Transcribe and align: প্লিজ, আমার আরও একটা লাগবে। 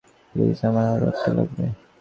প্লিজ, 0.35 0.59
আমার 0.63 0.85
আরও 0.93 1.05
একটা 1.11 1.29
লাগবে। 1.37 1.65